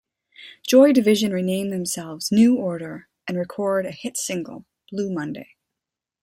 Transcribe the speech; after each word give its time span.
Joy 0.65 0.93
Division 0.93 1.31
rename 1.31 1.69
themselves 1.69 2.31
New 2.31 2.55
Order 2.55 3.07
and 3.27 3.37
record 3.37 3.85
a 3.85 3.91
hit 3.91 4.17
single, 4.17 4.65
"Blue 4.89 5.11
Monday". 5.11 5.57